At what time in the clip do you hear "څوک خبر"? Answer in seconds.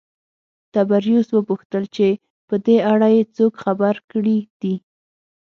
3.35-3.95